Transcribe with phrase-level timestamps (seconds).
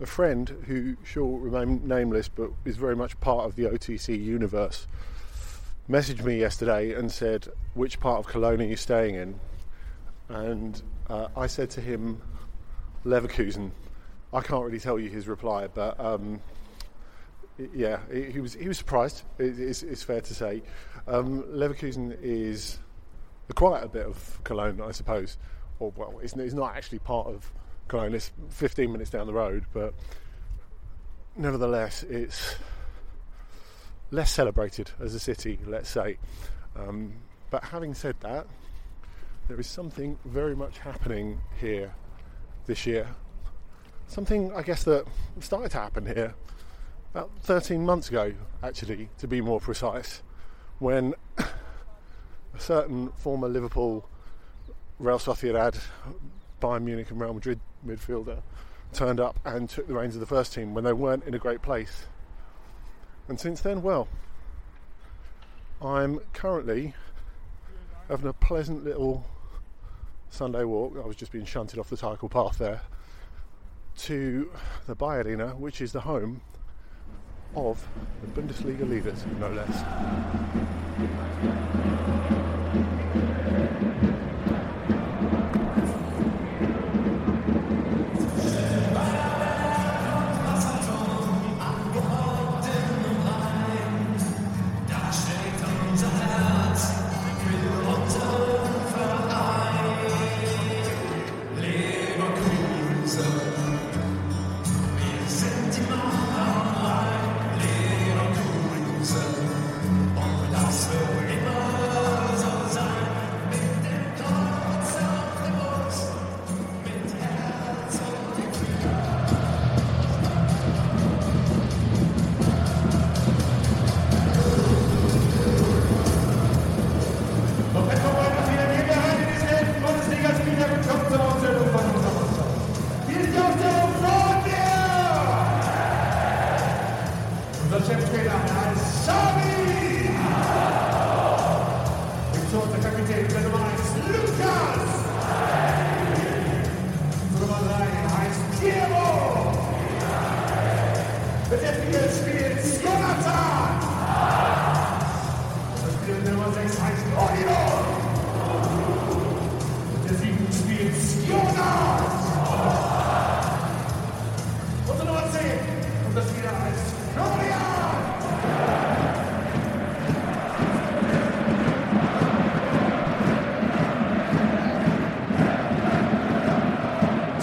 [0.00, 4.86] A friend who shall remain nameless but is very much part of the OTC universe
[5.88, 9.40] messaged me yesterday and said, Which part of Cologne are you staying in?
[10.28, 12.20] And uh, I said to him,
[13.04, 13.70] Leverkusen.
[14.32, 16.40] I can't really tell you his reply, but um,
[17.74, 19.22] yeah, he was he was surprised.
[19.38, 20.62] It's, it's fair to say.
[21.06, 22.78] Um, Leverkusen is
[23.54, 25.38] quite a bit of Cologne, I suppose,
[25.78, 27.50] or well, it's, it's not actually part of
[27.88, 28.14] Cologne.
[28.14, 29.94] It's 15 minutes down the road, but
[31.36, 32.56] nevertheless, it's
[34.10, 36.18] less celebrated as a city, let's say.
[36.76, 37.12] Um,
[37.50, 38.46] but having said that,
[39.48, 41.94] there is something very much happening here
[42.66, 43.08] this year.
[44.06, 45.06] Something, I guess, that
[45.40, 46.34] started to happen here
[47.12, 50.22] about 13 months ago, actually, to be more precise,
[50.78, 51.46] when a
[52.58, 54.08] certain former Liverpool,
[54.98, 55.78] Real Sociedad,
[56.60, 58.42] Bayern Munich, and Real Madrid midfielder
[58.92, 61.38] turned up and took the reins of the first team when they weren't in a
[61.38, 62.06] great place.
[63.28, 64.08] And since then, well,
[65.82, 66.94] I'm currently
[68.08, 69.24] having a pleasant little
[70.30, 70.94] Sunday walk.
[71.02, 72.80] I was just being shunted off the cycle path there
[73.98, 74.50] to
[74.86, 76.40] the BayArena, which is the home
[77.54, 77.86] of
[78.22, 79.84] the Bundesliga leaders, no less.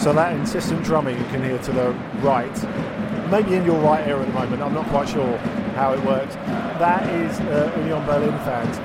[0.06, 1.90] So that insistent drumming you can hear to the
[2.22, 5.36] right, maybe in your right ear at the moment, I'm not quite sure
[5.74, 6.36] how it works.
[6.78, 8.78] That is uh, Union Berlin fans.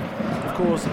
[0.48, 0.86] Of course,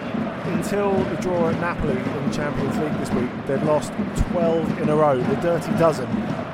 [0.51, 3.93] until the draw at Napoli in the Champions League this week, they'd lost
[4.31, 6.09] 12 in a row, the dirty dozen,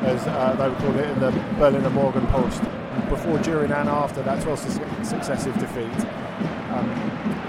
[0.06, 2.62] as uh, they would call it in the Berliner Morgenpost.
[3.10, 4.60] Before, during, and after that 12
[5.04, 6.06] successive defeat,
[6.70, 6.88] um,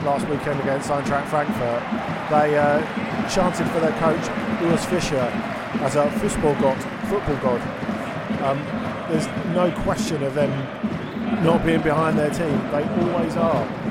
[0.06, 1.82] last weekend against Eintracht Frankfurt,
[2.30, 2.80] they uh,
[3.28, 4.24] chanted for their coach
[4.64, 6.80] Urs Fischer as a football god.
[7.08, 7.60] Football god.
[8.42, 8.58] Um,
[9.10, 10.50] there's no question of them
[11.44, 12.58] not being behind their team.
[12.70, 13.84] They always are.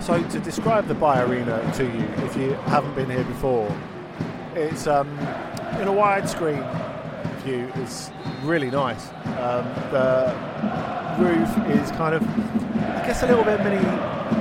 [0.00, 3.74] So to describe the BayArena to you, if you haven't been here before,
[4.54, 5.08] it's um,
[5.80, 6.62] in a widescreen
[7.42, 7.72] view.
[7.76, 8.10] It's
[8.44, 9.08] really nice.
[9.38, 10.34] Um, the
[11.18, 13.78] roof is kind of, I guess, a little bit mini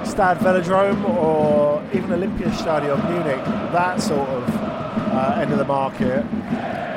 [0.05, 6.19] Stade Velodrome or even Olympiastadion Munich, that sort of uh, end of the market.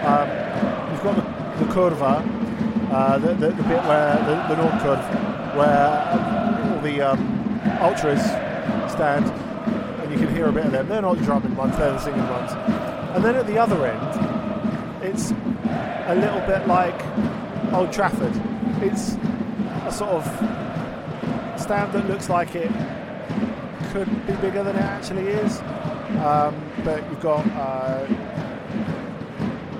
[0.04, 0.28] Um,
[0.90, 5.56] you've got the, the Curva, uh, the, the, the bit where the, the North Curve,
[5.56, 8.22] where all the um, ultras
[8.90, 9.26] stand,
[10.00, 10.88] and you can hear a bit of them.
[10.88, 12.52] They're not drumming ones; they're the singing ones.
[13.14, 15.32] And then at the other end, it's
[16.06, 16.94] a little bit like
[17.72, 18.32] Old Trafford.
[18.80, 19.16] It's
[19.84, 20.24] a sort of
[21.60, 22.70] stand that looks like it
[23.90, 25.58] could be bigger than it actually is.
[26.22, 26.54] Um,
[26.84, 28.06] but you've got uh,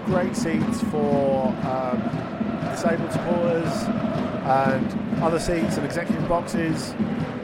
[0.07, 3.85] great seats for um, disabled supporters
[4.47, 6.91] and other seats and executive boxes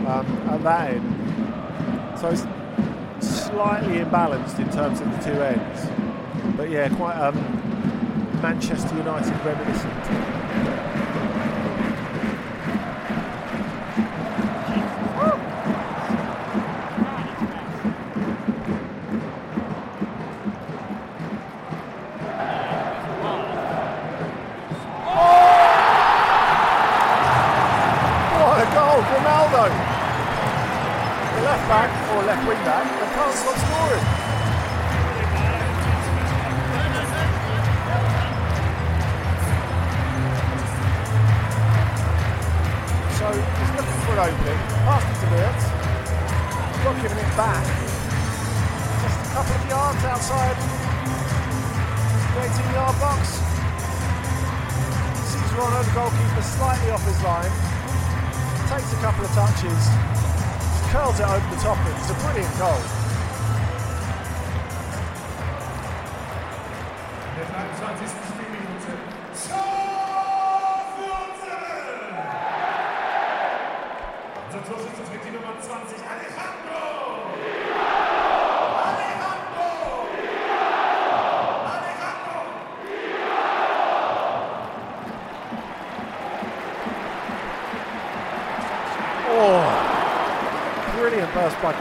[0.08, 2.18] um, at that.
[2.18, 2.46] So it's
[3.20, 6.56] slightly imbalanced in terms of the two ends.
[6.56, 7.61] But yeah, quite um,
[8.42, 10.31] Manchester United reminiscent.
[44.22, 45.64] Opening, it to Wirtz,
[46.86, 47.66] not giving it back.
[49.02, 50.56] Just a couple of yards outside
[52.30, 53.42] the 18 yard box.
[55.26, 57.50] Sees Ronald, the goalkeeper, slightly off his line
[58.70, 59.82] takes a couple of touches,
[60.94, 61.76] curls it over the top.
[61.98, 63.01] It's a brilliant goal.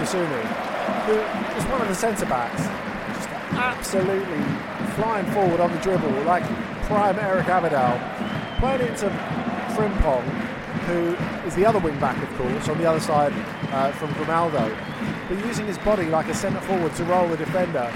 [0.01, 0.41] Kossounou,
[1.05, 1.13] who
[1.57, 2.63] is one of the centre backs.
[3.17, 4.41] Just absolutely
[4.95, 6.43] flying forward on the dribble like
[6.85, 7.99] prime Eric Abidal.
[8.57, 9.09] Playing into
[9.75, 10.23] Frimpong,
[10.87, 11.15] who
[11.47, 13.31] is the other wing back, of course, on the other side
[13.71, 14.75] uh, from Grimaldo.
[15.29, 17.91] But using his body like a centre forward to roll the defender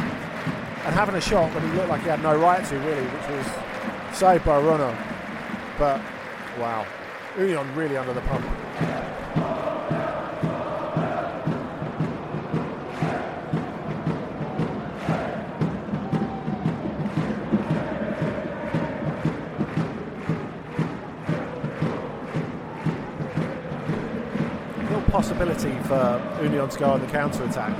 [0.86, 3.30] and having a shot when he looked like he had no right to, really, which
[3.30, 4.96] was saved by Rønnow.
[5.80, 6.02] But
[6.59, 6.85] wow,
[7.35, 8.45] Union really under the pump.
[25.87, 27.75] For uh, Union to go on the counter attack.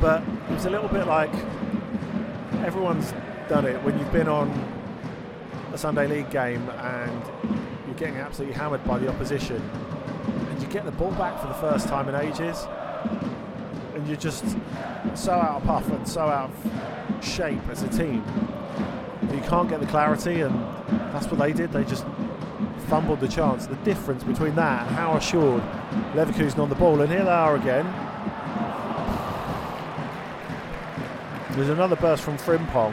[0.00, 1.32] But it was a little bit like
[2.64, 3.12] everyone's
[3.48, 4.48] done it when you've been on
[5.72, 7.22] a Sunday league game and
[7.86, 9.56] you're getting absolutely hammered by the opposition
[10.50, 12.66] and you get the ball back for the first time in ages
[13.94, 14.44] and you're just
[15.14, 18.24] so out of puff and so out of shape as a team
[19.32, 20.54] you can't get the clarity and
[21.12, 22.04] that's what they did they just
[22.90, 23.66] fumbled the chance.
[23.66, 25.62] The difference between that and how assured
[26.12, 27.00] Leverkusen on the ball.
[27.00, 27.86] And here they are again.
[31.52, 32.92] There's another burst from Frimpong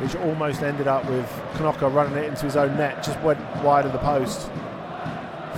[0.00, 3.84] which almost ended up with Knoche running it into his own net just went wide
[3.84, 4.50] of the post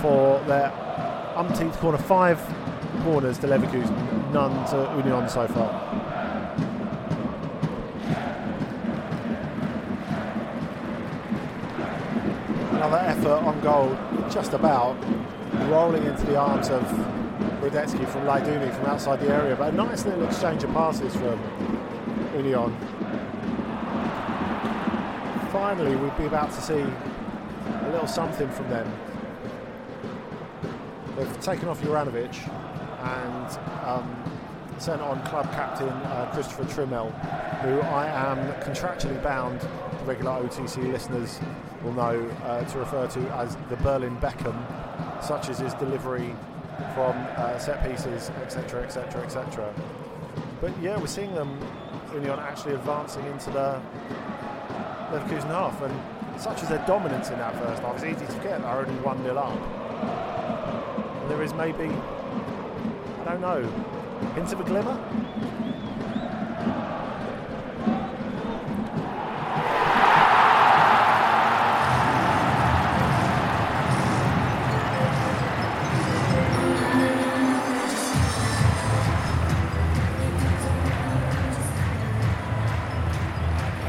[0.01, 0.71] for their
[1.35, 1.97] umpteenth corner.
[1.97, 2.39] Five
[3.03, 4.31] corners to Leverkusen.
[4.33, 5.86] None to Union so far
[13.67, 13.97] goal,
[14.31, 14.95] just about
[15.69, 16.83] rolling into the arms of
[17.59, 19.57] Hradecky from Laïdouni from outside the area.
[19.57, 21.37] But a nice little exchange of passes from
[22.33, 22.73] Union.
[25.51, 28.89] finally we'd be about to see a little something from them.
[31.17, 32.35] They've taken off Juranovic
[33.17, 33.49] and
[33.85, 34.07] um,
[34.77, 37.09] sent on club captain uh, Christopher Trimmel,
[37.63, 39.59] who I am contractually bound,
[40.05, 41.41] regular OTC listeners
[41.83, 44.55] will know, uh, to refer to as the Berlin Beckham,
[45.23, 46.35] such as his delivery
[46.93, 49.73] from uh, set pieces, etc., etc., etc.
[50.61, 51.59] But yeah, we're seeing them
[52.13, 53.81] Union actually advancing into the
[55.11, 58.61] Leverkusen half, and such as their dominance in that first half, it's easy to forget
[58.61, 59.51] they're only 1 0 up.
[61.21, 61.85] And there is maybe,
[63.21, 63.61] I don't know,
[64.35, 64.97] hints of a glimmer?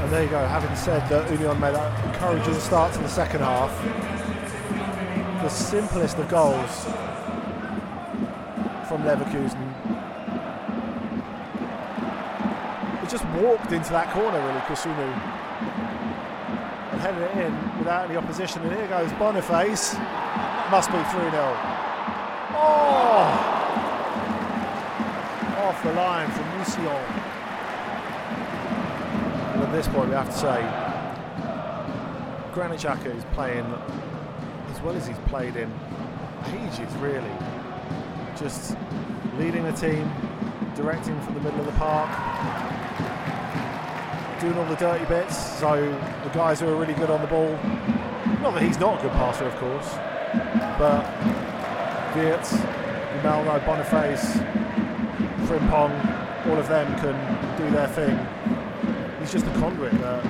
[0.09, 3.41] And there you go, having said that Union made that encouraging start to the second
[3.41, 3.71] half,
[5.43, 6.85] the simplest of goals
[8.89, 9.61] from Leverkusen.
[13.03, 15.13] He just walked into that corner, really, Kossounou,
[16.93, 18.63] and headed it in without any opposition.
[18.63, 19.93] And here goes Boniface.
[20.71, 21.55] Must be 3 0.
[22.57, 23.29] Oh!
[25.59, 27.28] Off the line from Roussillon.
[29.79, 30.61] This point, we have to say,
[32.53, 33.65] Granit Xhaka is playing
[34.73, 35.73] as well as he's played in
[36.49, 37.31] ages, really.
[38.37, 38.77] Just
[39.39, 40.11] leading the team,
[40.75, 42.11] directing from the middle of the park,
[44.41, 45.37] doing all the dirty bits.
[45.61, 45.77] So
[46.25, 47.53] the guys who are really good on the ball,
[48.43, 49.95] not that he's not a good passer, of course,
[50.77, 51.07] but
[52.17, 52.51] Wirtz,
[53.23, 54.39] Malno, Boniface,
[55.47, 58.19] Frimpong, all of them can do their thing.
[59.29, 60.25] He's just a conduit that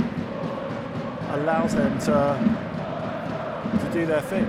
[1.39, 4.45] allows them to to do their thing.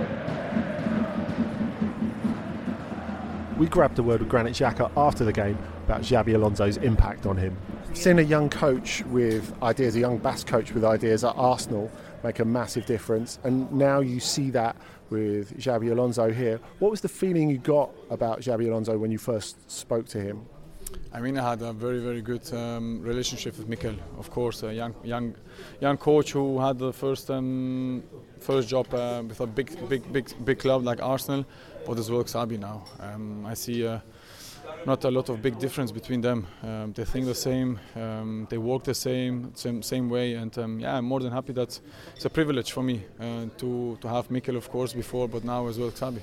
[3.60, 7.38] We grabbed a word with Granit Xhaka after the game about Xabi Alonso's impact on
[7.38, 7.56] him.
[7.94, 11.92] Seeing a young coach with ideas, a young Basque coach with ideas at Arsenal
[12.24, 14.76] make a massive difference, and now you see that
[15.12, 16.60] with Xabi Alonso here.
[16.80, 20.48] What was the feeling you got about Xabi Alonso when you first spoke to him?
[21.12, 23.96] I mean, I had a very, very good um, relationship with Mikel.
[24.18, 25.36] Of course, a young, young,
[25.82, 28.04] young coach who had the first, um,
[28.40, 31.46] first job uh, with a big, big, big, big club like Arsenal,
[31.86, 32.86] but as well Xabi now.
[33.00, 34.00] Um, I see uh,
[34.86, 36.48] not a lot of big difference between them.
[36.64, 40.80] Um, they think the same, um, they work the same, same, same way, and um,
[40.80, 41.80] yeah, I'm more than happy that
[42.16, 45.68] it's a privilege for me uh, to to have Mikel, of course, before, but now
[45.68, 46.22] as well Xabi.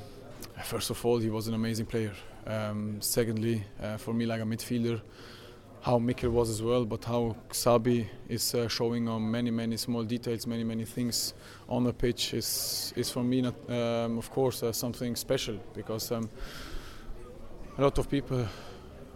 [0.64, 2.12] First of all, he was an amazing player.
[2.46, 5.00] Um, secondly, uh, for me, like a midfielder,
[5.82, 10.02] how Mikel was as well, but how Xabi is uh, showing on many, many small
[10.02, 11.34] details, many, many things
[11.68, 16.10] on the pitch is, is for me, not, um, of course, uh, something special because
[16.10, 16.28] um,
[17.78, 18.46] a lot of people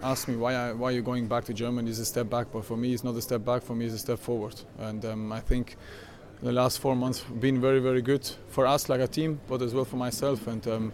[0.02, 1.90] ask me why I, why you're going back to Germany.
[1.90, 3.62] Is a step back, but for me, it's not a step back.
[3.62, 5.76] For me, it's a step forward, and um, I think
[6.42, 9.74] the last four months been very very good for us like a team but as
[9.74, 10.46] well for myself.
[10.46, 10.92] And um,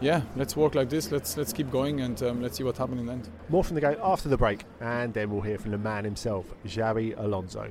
[0.00, 1.10] yeah let's work like this.
[1.10, 3.28] Let's let's keep going and um, let's see what happens in the end.
[3.48, 6.46] More from the game after the break, and then we'll hear from the man himself,
[6.66, 7.70] Xabi Alonso.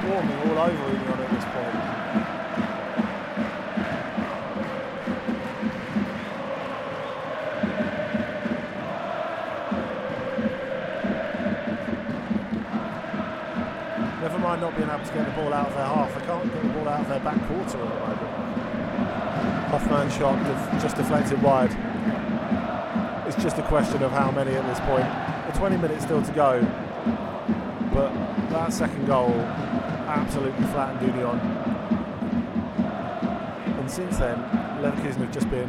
[0.00, 1.74] Swarming all over Union at this point.
[14.20, 16.52] Never mind not being able to get the ball out of their half, they can't
[16.52, 18.38] get the ball out of their back quarter at the moment.
[19.68, 21.76] Hofmann shot just deflected wide.
[23.26, 25.06] It's just a question of how many at this point.
[25.52, 26.62] The 20 minutes still to go,
[27.92, 28.12] but
[28.50, 29.34] that second goal
[30.08, 31.38] absolutely flattened Union.
[33.78, 34.38] And since then,
[34.80, 35.68] Leverkusen have just been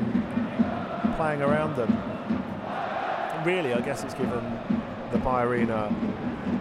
[1.17, 1.91] playing around them.
[3.45, 4.43] Really, I guess it's given
[5.11, 5.89] the BayArena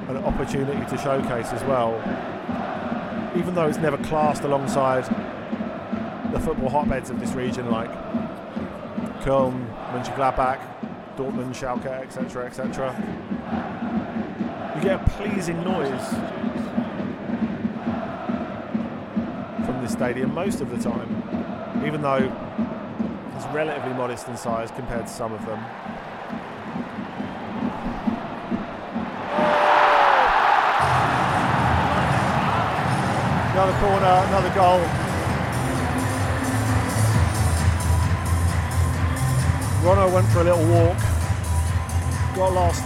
[0.09, 1.95] an opportunity to showcase as well.
[3.37, 5.05] Even though it's never classed alongside
[6.33, 7.91] the football hotbeds of this region like
[9.23, 10.61] Köln, Mönchengladbach,
[11.17, 12.95] Dortmund, Schalke, etc., etc.
[14.77, 16.15] You get a pleasing noise
[19.89, 21.09] stadium most of the time,
[21.87, 22.33] even though
[23.37, 25.59] it's relatively modest in size compared to some of them.
[33.53, 34.81] Another corner, another goal.
[39.83, 40.99] Rønnow went for a little walk,
[42.37, 42.85] got lost,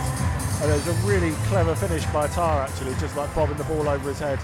[0.62, 3.88] and it was a really clever finish by Tah actually, just like bobbing the ball
[3.88, 4.38] over his head.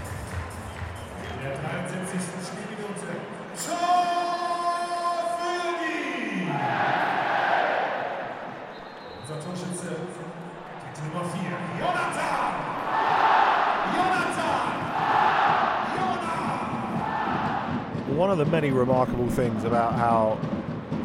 [18.38, 20.38] Of the many remarkable things about how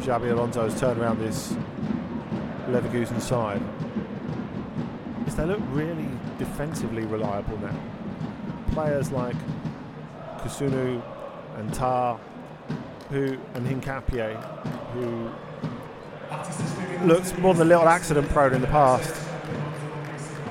[0.02, 1.56] Xabi Alonso has turned around this
[2.68, 3.60] Leverkusen side
[5.26, 7.74] is they look really defensively reliable now.
[8.70, 9.34] Players like
[10.38, 11.02] Kossounou
[11.56, 12.18] and Tah,
[13.10, 14.40] who and Hincapie,
[14.92, 15.28] who
[17.04, 19.12] looked more than a little accident prone in the past.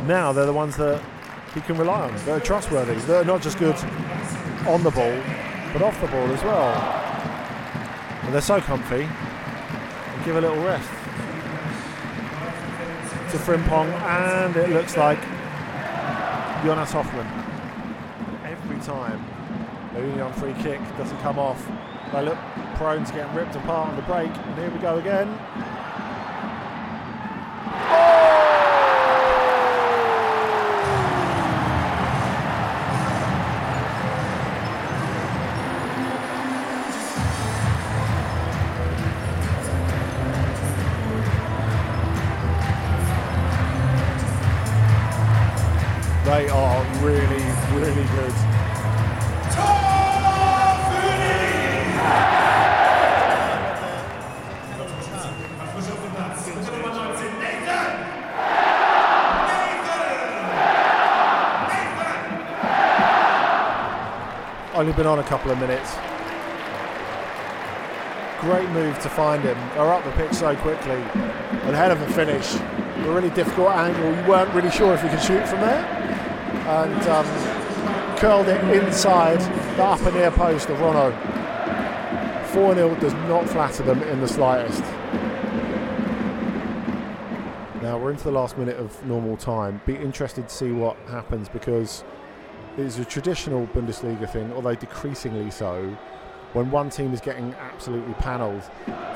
[0.01, 1.01] Now they're the ones that
[1.53, 2.25] he can rely on.
[2.25, 2.95] They're trustworthy.
[3.05, 3.77] They're not just good
[4.67, 5.17] on the ball,
[5.73, 6.73] but off the ball as well.
[8.23, 9.03] And they're so comfy.
[9.03, 10.89] And give a little rest
[13.33, 15.19] to Frimpong, and it looks like
[16.63, 17.25] Jonas Hofmann.
[18.45, 19.25] Every time
[19.95, 21.67] the Union free kick doesn't come off,
[22.11, 22.37] they look
[22.75, 24.29] prone to getting ripped apart on the break.
[24.29, 25.27] And here we go again.
[46.33, 47.45] They are really,
[47.77, 48.33] really good.
[49.53, 51.93] Tor für die!
[55.59, 56.47] Hat frisch auf dem Platz.
[56.47, 57.91] Mit der Nummer 19, Nathan!
[64.73, 65.95] Only been on a couple of minutes.
[68.41, 69.57] Great move to find him.
[69.75, 71.03] They're up the pitch so quickly.
[71.69, 72.55] Ahead of a finish.
[72.55, 74.15] A really difficult angle.
[74.15, 76.02] You weren't really sure if you could shoot from there.
[76.73, 79.39] And um, curled it inside
[79.77, 81.13] the upper near post of Rønnow.
[82.47, 84.81] 4 0 does not flatter them in the slightest.
[87.83, 89.81] Now we're into the last minute of normal time.
[89.85, 92.03] Be interested to see what happens because
[92.75, 95.95] it's a traditional Bundesliga thing, although decreasingly so,
[96.53, 98.63] when one team is getting absolutely panelled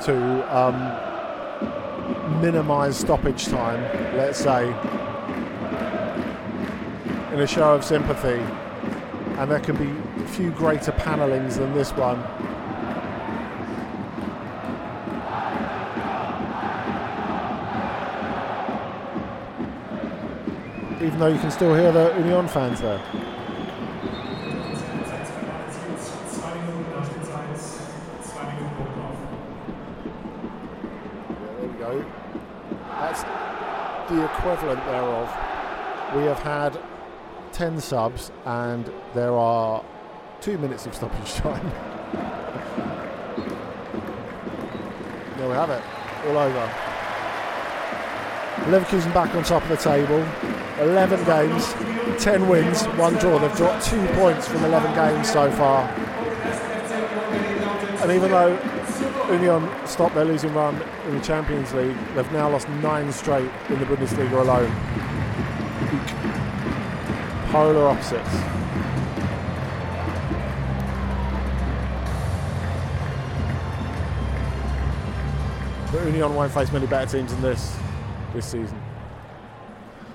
[0.04, 3.82] to um, minimise stoppage time,
[4.16, 4.72] let's say,
[7.38, 8.42] in a show of sympathy,
[9.38, 12.18] and there can be few greater panellings than this one.
[21.00, 23.00] Even though you can still hear the Union fans there.
[34.08, 35.28] The equivalent thereof.
[36.16, 36.80] We have had
[37.58, 39.84] 10 subs and there are
[40.40, 41.68] two minutes of stoppage time.
[45.36, 45.82] there we have it,
[46.28, 46.72] all over.
[48.70, 50.24] Leverkusen back on top of the table.
[50.78, 51.72] 11 games,
[52.22, 53.40] 10 wins, one draw.
[53.40, 55.88] They've dropped two points from 11 games so far.
[58.02, 58.56] And even though
[59.32, 63.80] Union stopped their losing run in the Champions League, they've now lost nine straight in
[63.80, 64.70] the Bundesliga alone.
[67.50, 68.28] Polar opposites.
[75.90, 77.74] But Union won't face many better teams than this
[78.34, 78.78] this season.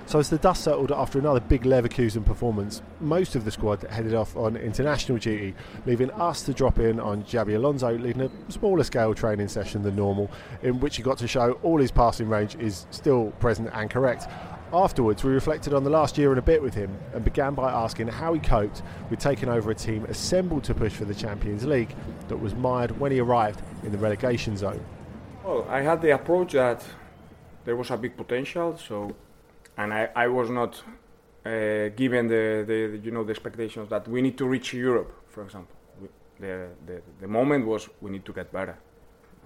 [0.06, 4.14] So as the dust settled after another big Leverkusen performance, most of the squad headed
[4.14, 5.54] off on international duty,
[5.86, 9.96] leaving us to drop in on Javi Alonso, leading a smaller scale training session than
[9.96, 10.30] normal,
[10.62, 14.28] in which he got to show all his passing range is still present and correct.
[14.74, 17.70] Afterwards, we reflected on the last year and a bit with him and began by
[17.70, 21.64] asking how he coped with taking over a team assembled to push for the Champions
[21.64, 21.94] League
[22.26, 24.84] that was mired when he arrived in the relegation zone.
[25.44, 26.84] Well, I had the approach that
[27.64, 29.14] there was a big potential, so
[29.76, 30.82] and I, I was not
[31.46, 35.44] uh, given the, the you know the expectations that we need to reach Europe, for
[35.44, 35.76] example.
[36.40, 38.76] The, the the moment was we need to get better.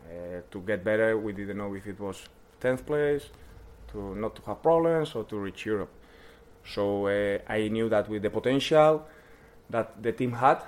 [0.06, 2.24] Uh, to get better, we didn't know if it was
[2.60, 3.28] tenth place,
[3.92, 5.90] to not to have problems, or to reach Europe.
[6.64, 9.06] So uh, I knew that with the potential
[9.70, 10.62] that the team had,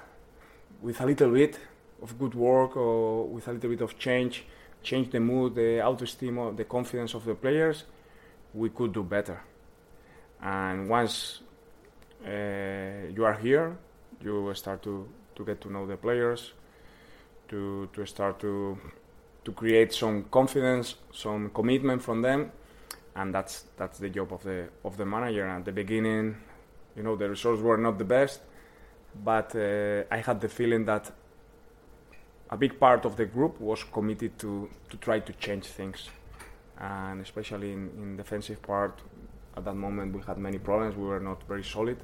[0.81, 1.59] with a little bit
[2.03, 4.45] of good work or with a little bit of change,
[4.83, 7.85] change the mood, the autoesteem, the confidence of the players,
[8.55, 9.41] we could do better.
[10.43, 11.41] And once
[12.25, 13.77] uh, you are here,
[14.23, 15.07] you start to,
[15.37, 16.53] to get to know the players,
[17.49, 18.79] to, to start to,
[19.45, 22.53] to create some confidence, some commitment from them,
[23.16, 25.46] and that's, that's the job of the, of the manager.
[25.46, 26.37] At the beginning,
[26.96, 28.40] you know, the results were not the best,
[29.25, 31.11] but uh, I had the feeling that
[32.51, 36.09] a big part of the group was committed to, to try to change things.
[36.79, 39.01] And especially in, in defensive part,
[39.57, 40.96] at that moment we had many problems.
[40.96, 41.99] We were not very solid,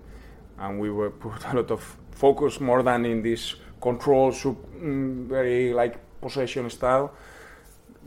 [0.58, 5.26] and we were put a lot of focus more than in this control, sub, mm,
[5.26, 7.12] very like possession style.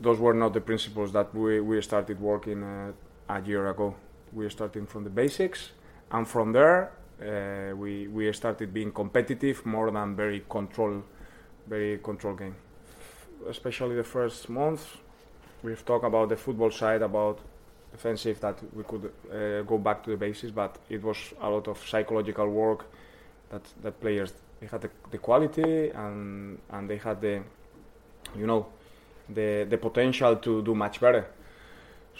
[0.00, 2.92] Those were not the principles that we, we started working uh,
[3.28, 3.94] a year ago.
[4.32, 5.70] We started from the basics,
[6.10, 11.02] and from there uh, we we started being competitive more than very control
[11.66, 12.56] very control game.
[13.48, 14.96] Especially the first month,
[15.62, 17.38] we've talked about the football side, about
[17.92, 21.68] defensive that we could uh, go back to the basics, but it was a lot
[21.68, 22.86] of psychological work
[23.50, 27.42] that that players they had the, the quality and and they had the
[28.36, 28.66] you know
[29.34, 31.26] the the potential to do much better.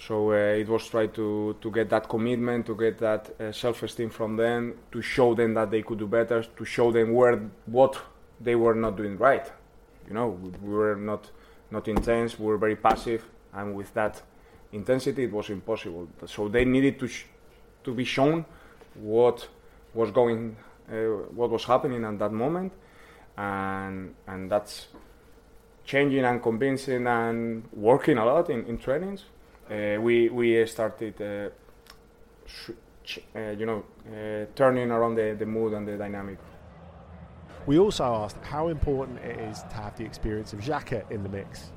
[0.06, 4.10] So uh, it was try to to get that commitment, to get that uh, self-esteem
[4.10, 8.00] from them, to show them that they could do better, to show them where what
[8.40, 9.50] they were not doing right.
[10.08, 10.28] You know,
[10.62, 11.30] we were not
[11.70, 12.38] not intense.
[12.38, 14.22] We were very passive, and with that
[14.72, 16.08] intensity, it was impossible.
[16.26, 17.26] So they needed to sh-
[17.84, 18.44] to be shown
[18.94, 19.48] what
[19.94, 20.56] was going,
[20.90, 20.94] uh,
[21.34, 22.72] what was happening at that moment,
[23.36, 24.88] and and that's
[25.84, 29.24] changing and convincing and working a lot in, in trainings.
[29.70, 31.50] Uh, we we started, uh,
[32.46, 36.38] sh- uh, you know, uh, turning around the, the mood and the dynamic.
[37.66, 41.28] We also asked how important it is to have the experience of Xhaka in the
[41.28, 41.70] mix.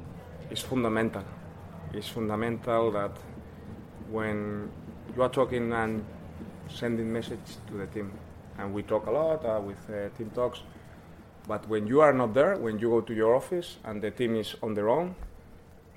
[0.49, 1.23] It's fundamental.
[1.93, 3.11] It's fundamental that
[4.09, 4.71] when
[5.15, 6.03] you are talking and
[6.69, 8.11] sending message to the team,
[8.57, 10.61] and we talk a lot uh, with uh, team talks,
[11.47, 14.35] but when you are not there, when you go to your office and the team
[14.35, 15.15] is on their own,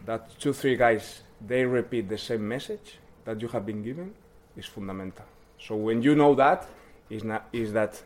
[0.04, 4.14] that two, three guys, they repeat the same message that you have been given
[4.56, 5.24] is fundamental.
[5.58, 6.68] So when you know that,
[7.10, 8.02] is, not, is that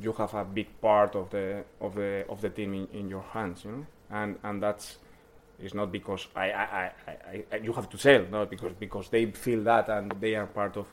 [0.00, 3.22] you have a big part of the of the of the team in, in your
[3.22, 4.96] hands, you know, and and that's
[5.60, 9.26] it's not because I, I, I, I, you have to sell, no, because because they
[9.26, 10.86] feel that and they are part of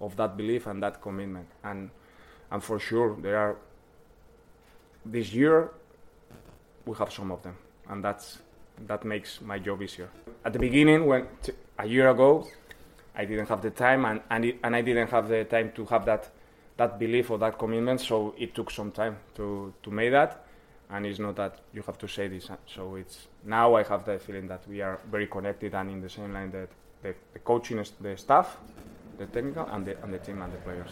[0.00, 1.90] of that belief and that commitment, and
[2.50, 3.56] and for sure there are
[5.10, 5.70] this year
[6.84, 7.56] we have some of them,
[7.88, 8.38] and that's
[8.86, 10.08] that makes my job easier.
[10.44, 12.46] At the beginning, when t- a year ago,
[13.14, 15.84] I didn't have the time, and and, it, and I didn't have the time to
[15.86, 16.30] have that
[16.76, 18.00] that belief or that commitment.
[18.00, 20.44] So it took some time to to make that,
[20.90, 22.50] and it's not that you have to say this.
[22.50, 26.00] Uh, so it's now I have the feeling that we are very connected and in
[26.00, 26.68] the same line that
[27.02, 28.56] the, the coaching, the staff,
[29.18, 30.90] the technical, and the and the team and the players.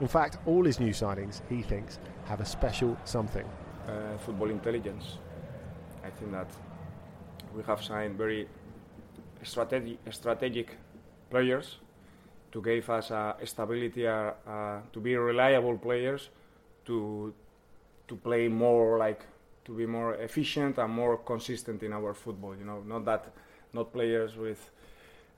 [0.00, 3.46] In fact, all his new signings, he thinks, have a special something.
[3.86, 5.18] Uh, football intelligence.
[6.04, 6.48] I think that
[7.54, 8.48] we have signed very
[9.42, 10.76] strategic, strategic
[11.30, 11.78] players
[12.52, 16.28] to give us uh, stability, uh, uh, to be reliable players,
[16.84, 17.32] to
[18.08, 19.24] to play more like
[19.64, 22.54] to be more efficient and more consistent in our football.
[22.56, 23.32] You know, not that
[23.72, 24.70] not players with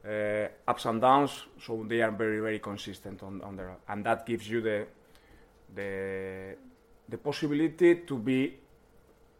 [0.06, 4.26] uh, ups and downs, so they are very very consistent on, on their, and that
[4.26, 4.86] gives you the
[5.74, 6.56] the
[7.08, 8.54] the possibility to be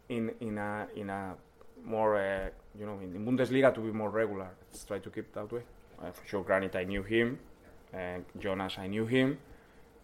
[0.09, 1.35] in in a in a
[1.83, 4.49] more uh, you know in Bundesliga to be more regular.
[4.71, 5.61] Let's try to keep that way.
[6.01, 7.39] Uh, for sure, Granit, I knew him.
[7.93, 9.37] Uh, Jonas, I knew him.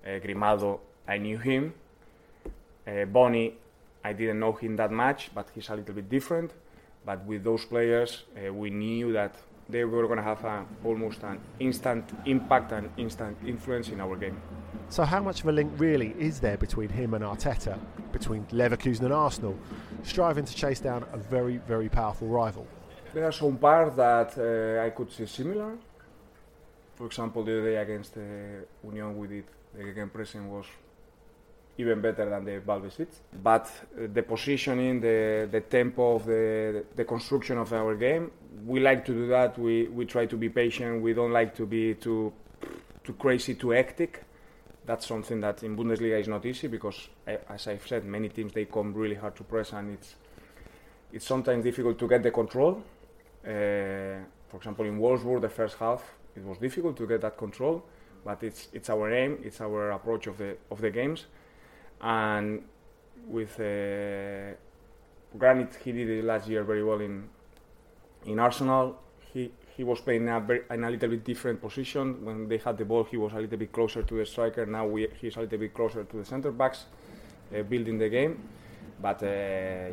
[0.05, 1.73] Uh, Grimaldo, I knew him.
[2.87, 3.57] Uh, Bony,
[4.03, 6.51] I didn't know him that much, but he's a little bit different.
[7.05, 9.35] But with those players, uh, we knew that
[9.71, 14.15] they were going to have a, almost an instant impact and instant influence in our
[14.15, 14.39] game.
[14.89, 17.79] So, how much of a link really is there between him and Arteta,
[18.11, 19.57] between Leverkusen and Arsenal,
[20.03, 22.67] striving to chase down a very, very powerful rival?
[23.13, 25.77] There are some parts that uh, I could see similar.
[26.95, 28.21] For example, the other day against uh,
[28.83, 30.65] Union, we did the game pressing was
[31.77, 32.91] even better than the Valve
[33.41, 38.31] But uh, the positioning, the, the tempo of the, the construction of our game,
[38.65, 39.57] we like to do that.
[39.57, 41.01] We, we try to be patient.
[41.01, 42.33] We don't like to be too,
[43.03, 44.23] too crazy, too hectic.
[44.85, 48.65] That's something that in Bundesliga is not easy because, as I've said, many teams they
[48.65, 50.15] come really hard to press and it's
[51.13, 52.81] it's sometimes difficult to get the control.
[53.43, 56.03] Uh, for example, in Wolfsburg, the first half
[56.35, 57.83] it was difficult to get that control,
[58.23, 61.25] but it's it's our aim, it's our approach of the of the games,
[62.01, 62.61] and
[63.27, 64.55] with uh,
[65.37, 67.29] Granit, he did it last year very well in
[68.25, 68.99] in Arsenal.
[69.33, 72.25] He he was playing a very, in a little bit different position.
[72.25, 74.65] When they had the ball, he was a little bit closer to the striker.
[74.65, 76.85] Now we, he's a little bit closer to the centre backs,
[77.55, 78.43] uh, building the game.
[79.01, 79.27] But uh,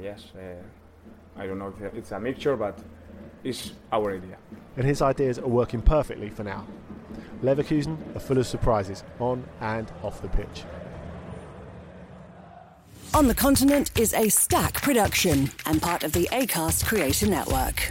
[0.03, 2.79] yes, uh, I don't know if it's a mixture, but
[3.45, 4.37] it's our idea.
[4.77, 6.67] And his ideas are working perfectly for now.
[7.43, 10.65] Leverkusen are full of surprises on and off the pitch.
[13.15, 17.91] On the Continent is a stack production and part of the ACAST Creator Network.